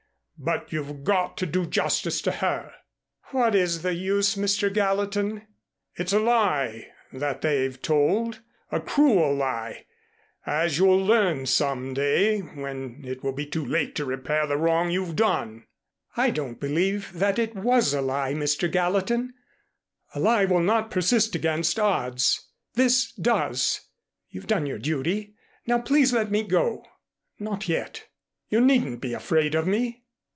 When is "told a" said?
7.79-8.79